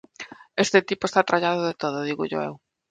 [0.63, 2.53] Este tipo está trallado de todo, dígollo eu.